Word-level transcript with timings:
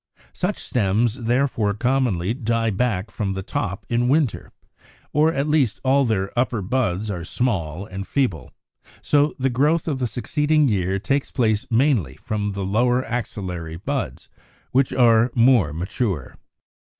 Such 0.33 0.57
stems 0.57 1.13
therefore 1.13 1.75
commonly 1.75 2.33
die 2.33 2.71
back 2.71 3.11
from 3.11 3.33
the 3.33 3.43
top 3.43 3.85
in 3.87 4.07
winter, 4.07 4.51
or 5.13 5.31
at 5.31 5.47
least 5.47 5.79
all 5.83 6.05
their 6.05 6.31
upper 6.35 6.63
buds 6.63 7.11
are 7.11 7.23
small 7.23 7.85
and 7.85 8.07
feeble; 8.07 8.49
so 9.03 9.35
the 9.37 9.51
growth 9.51 9.87
of 9.87 9.99
the 9.99 10.07
succeeding 10.07 10.67
year 10.67 10.97
takes 10.97 11.29
place 11.29 11.67
mainly 11.69 12.15
from 12.15 12.53
the 12.53 12.65
lower 12.65 13.05
axillary 13.05 13.77
buds, 13.77 14.27
which 14.71 14.91
are 14.91 15.29
more 15.35 15.71
mature. 15.71 16.35